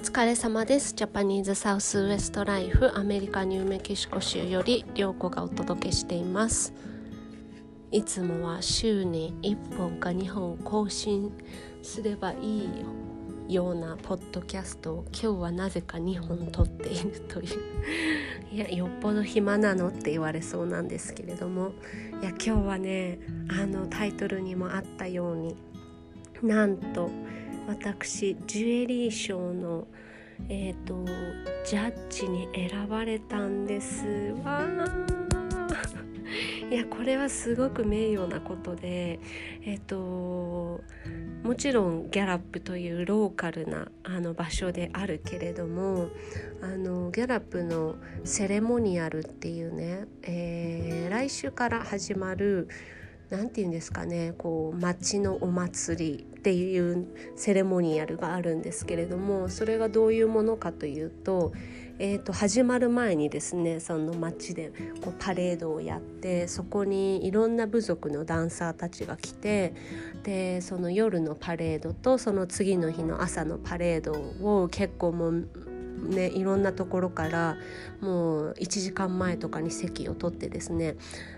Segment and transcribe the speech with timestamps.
[0.00, 0.94] 疲れ様です。
[0.94, 6.72] ジャパニーズサウスウエストライフアメリカニューメキシコ州より涼子がお届けしています。
[7.92, 11.30] いつもは週に1本か2本更新
[11.82, 12.60] すればい
[13.48, 17.58] いようなポッドキャストを今日はなぜか2本撮っているという。
[18.50, 21.72] いやよっぽど暇なのって言われそうなんですけれども。
[22.22, 23.18] いや今日はね
[23.50, 25.56] あのタイトルにもあったように
[26.42, 27.10] なんと
[27.66, 29.86] 私ジュエリー賞の
[30.48, 31.04] えーと、
[31.64, 34.06] ジャッジに選ばれたんです
[34.42, 34.66] わ。
[36.70, 39.18] いやこれはすごく名誉なことで
[39.62, 40.80] えっ、ー、と
[41.42, 46.10] もちろんギャラップというローカルなあの場所であるけれども
[46.62, 52.68] あのギャラップのセレモニアルっていうね、えー、来週から始まる
[53.30, 61.52] 何て言うんですかねこう町のお祭りっていうセレモニアルがあるんですけれどもそれがどういうものかというと,、
[61.98, 69.74] えーと、始まる前にですねその町でこうパレードをやってそこにいろんな部族のダンサーたちが来て
[70.24, 74.12] でその夜のパレードとその次の日の朝のパレード
[74.42, 75.48] を結構もう
[76.08, 77.56] ね、いろんなところから
[78.00, 80.96] もう1時間前とかに席を取ってですね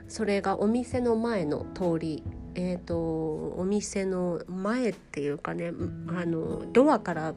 [0.09, 2.23] それがお店の前の通り
[2.55, 5.73] えーと、お店の前っていうかね
[6.09, 7.35] あのドアから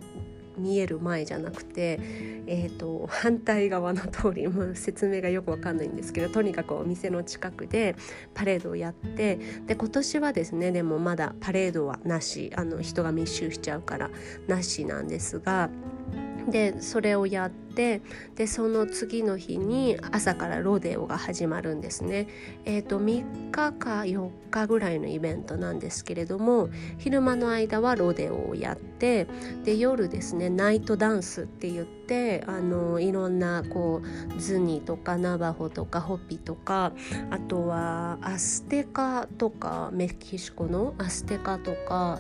[0.57, 1.99] 見える前じゃなくて、
[2.47, 7.95] えーと、反対側の通りもう説明がよくわかんないんですけどとにかくお店の近くで
[8.33, 14.09] パレードをやってで今年はですねでもまだパレードはなしあの人が密集しちゃうから
[14.47, 15.69] なしなんですが。
[16.49, 18.01] でそれをやって
[18.35, 22.27] でその次の日に朝からロデオが始まるんですね。
[22.63, 29.27] えーと、3日か4日ぐらいのイベントなんですけれども昼間の間はロデオをやって
[29.63, 34.01] で夜ですねナイトダンスって言ってあのいろんなこ
[34.37, 36.93] うズニとかナバホとかホピとか
[37.29, 42.19] あとはアステカとかメキシコのアステカとか。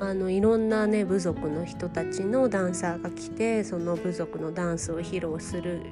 [0.00, 5.82] あのいろんなね部族の人たちのダンサーが来てその部族のダンスを披露するっ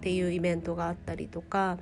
[0.00, 1.78] ていうイベントがあったりとか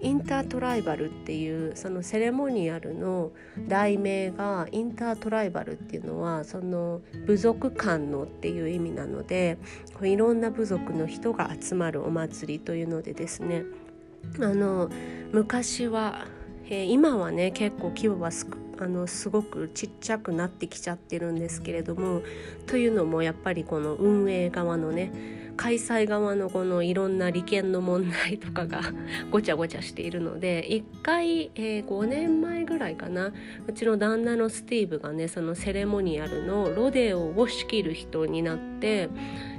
[0.00, 3.32] インタートライバルっていうそのセレモニアルの
[3.68, 9.58] 題名がインタートライバルっていうのはその部族間のっていう意味なので
[10.02, 13.64] いろんな部族の人が集まるお祭りというのでですね。
[14.40, 14.90] あの
[15.32, 16.26] 昔は、
[16.66, 18.48] えー、今はね結構規模は少
[18.80, 22.22] あのすごくちっちゃくなってきちゃってるんですけれども
[22.66, 25.12] というのもやっぱりこの運営側のね
[25.60, 28.80] 開催側のこのいろんな利権の問題とかが
[29.30, 33.34] ごちゃごちゃしているので一回、えー、5年前ぐらいかな
[33.68, 39.10] うちの旦那のスティーブがねそのセレモニアルのロデオを仕切る人になって、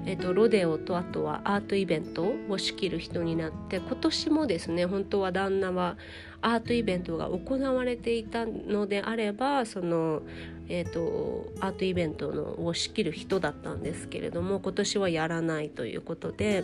[0.05, 5.97] えーと、ロデオとあとはアートイベントを仕切る人になって今年もですね本当は旦那は
[6.41, 10.23] アートイベントが行われていたのであればその、
[10.67, 16.63] えーと、アートイベントのを仕切る人だったんですけれども今年はやらないということで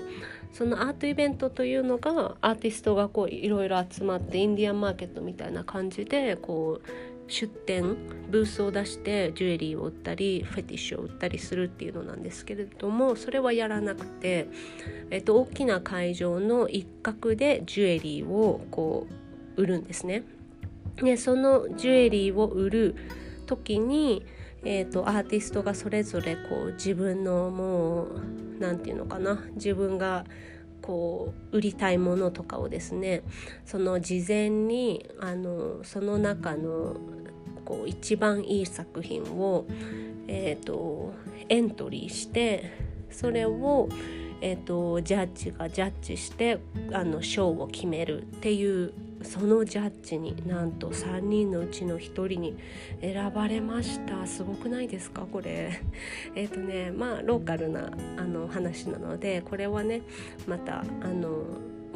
[0.52, 7.96] そのアートイベントというのがアーティストがこういろいろ集まってインディアンマーケットみたいな感じでこう出店
[8.30, 14.48] ブースを出してジュエリーを売ったりフェティッシュを売ったりするっていうのなんですけれどもそれはやらなくて、
[15.10, 19.08] えっと、大きな会場の一角でジュエリーをこ
[19.58, 20.24] う売るんですね。
[20.96, 22.96] でそのジュエリーを売る
[23.46, 24.26] 時に、
[24.64, 28.22] えーと、アーティストがそれぞれこう自分のもう
[28.60, 30.26] 何て言うのかな自分が
[30.88, 33.22] こう売りたいものとかをですね
[33.66, 36.96] その事前にあのその中の
[37.66, 39.66] こう一番いい作品を、
[40.30, 41.14] えーと、
[41.50, 42.72] エントリーして
[43.12, 43.90] それを、
[44.40, 46.60] えーとジャッジがジャッジして
[46.94, 48.94] あの賞を決めるっていう
[49.28, 52.58] そのジャッジになんと3人のうちの1人に
[53.02, 54.26] 選ばれました。
[54.26, 55.28] すごくないですか？
[55.32, 55.82] これ。
[56.36, 60.02] えっ、とねまあローカルなあの話なのでこれはね
[60.48, 61.44] またあの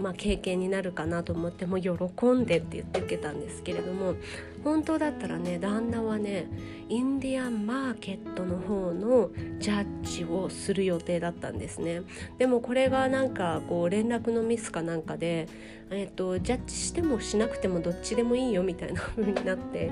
[0.02, 1.92] まあ、経験になるかなと思っても喜
[2.28, 4.16] んでって言って受けたんですけれども
[4.64, 6.48] 本当だったらね旦那はね
[6.90, 12.02] インディアンマーケットの方のジャッジをする予定だったんですね
[12.38, 15.48] でもこれがなんかこう連絡のミスかなんかで、
[15.90, 19.92] えーと、ジャッジしてもしなくてもどっちでもいいよみたいな風になって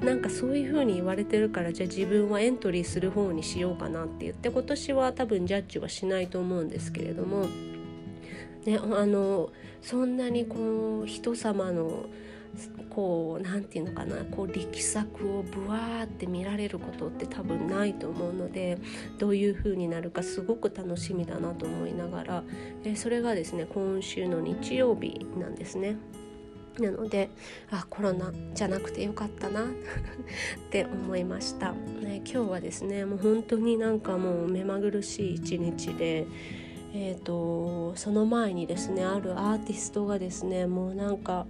[0.00, 7.73] なんかそういう風に言われてるからじゃあ自分はエントリーする方にしようかなって言って今年は多分ジャッジはしないと思うんですけれども。
[8.64, 9.50] ね、あの
[9.82, 12.06] そんなにこう人様の
[12.88, 18.78] こう何て言うのかなこう力作をブワーって見られることって多分ないと思うので
[19.18, 22.44] どういう風になるかすごく楽しみだなと思いながら、
[22.84, 25.96] えそれがですね今週の日曜日なんですね。
[26.78, 27.30] なので
[27.70, 29.68] あコロナじゃなくてよかったな っ
[30.70, 36.26] て思いました、ね、今日はですねもう本当になんかもう目まぐるしい一日で
[36.96, 41.44] えーと、その前にですねあるアーティストがですねもうなんか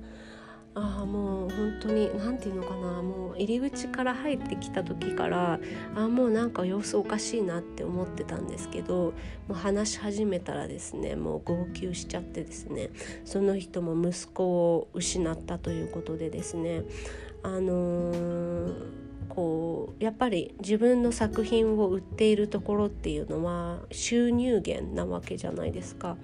[0.74, 5.60] ああもう本当に何て言うのかなもう入り口から入ってきた時から
[5.94, 9.12] あもうなんか様子おかしいなって思ってたんですけど
[9.46, 12.88] もう話し始めたらですねもう号泣しちゃってですね
[13.26, 16.82] その人も息子を失ったということでですね
[17.42, 18.74] あのー、
[19.28, 26.16] こうやっぱり自分の作品を売っているところっていうのは収入源なわけじゃないですか。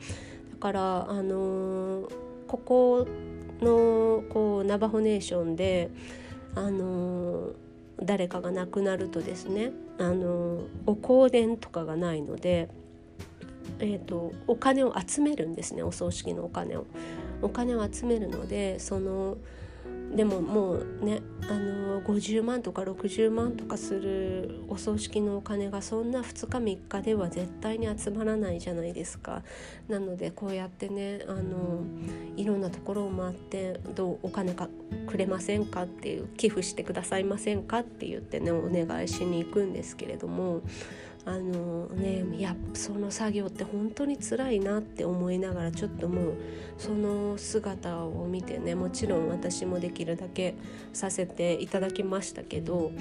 [0.52, 2.10] だからあのー、
[2.46, 3.08] ここ
[3.60, 5.90] のこうナバホネーションで
[6.54, 7.52] あの
[8.02, 12.68] 誰かが亡くなるとですねあのお香典とかがないので、
[13.78, 16.86] えーと、お金を集めるんですねお葬式のお金を。
[17.42, 19.38] お金を集めるのでその
[20.14, 29.42] でももうねあの50万とか60万とかするお葬式のお金がそんな2日3日では絶対に集まらないじゃないですか。
[29.88, 31.82] なのでこうやってねあの
[32.36, 34.68] いろんなところを回ってどうお金か
[35.06, 40.62] くれませんかっていう寄付してくださいませんかって言ってねお願いしに行くんですけれども
[41.26, 46.34] あのねいやその作業って本当に辛いなって思いながらちょっともう
[46.78, 50.54] その姿を見てねもちろん私もできるだけ
[50.92, 52.92] させていただきましたけど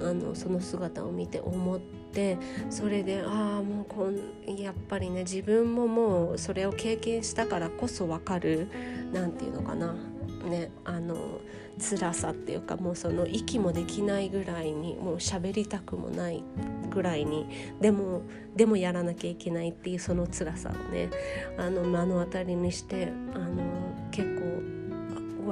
[0.00, 2.36] あのその姿を見て思って
[2.68, 8.68] それでああもうこんやっぱりね自分ももうそれを経験したからこそ分かる
[9.12, 9.94] 何て言うのかな。
[10.42, 11.40] ねあの
[11.78, 16.42] 辛さっていうかもうその息もできないぐらいにもう喋りたくもない
[16.90, 17.46] ぐらいに
[17.80, 18.22] でも
[18.54, 21.10] でもやらなきゃいけないっていうその辛さをね
[21.58, 23.62] あの目の当たりにしてあの
[24.10, 24.81] 結構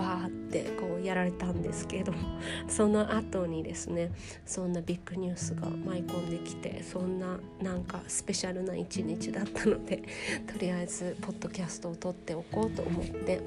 [0.01, 2.13] わーってこうやられたんですけど
[2.69, 4.11] その後にですね
[4.45, 10.03] そんなビッグニュースが舞い込んできてそんななんかスペシャルな一日だったので
[10.53, 13.41] とりあえずポッドキャストを撮っておこうと思って、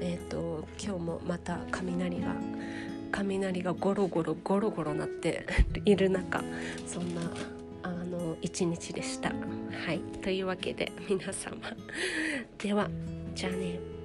[0.00, 2.36] えーと、今日もまた雷が
[3.10, 5.46] 雷がゴロゴロゴロゴロなって
[5.84, 6.42] いる中
[6.86, 7.20] そんな
[7.82, 9.30] あの一日でした。
[9.30, 10.00] はい。
[10.22, 11.56] というわけで皆様。
[12.58, 12.90] では
[13.34, 13.97] じゃあね。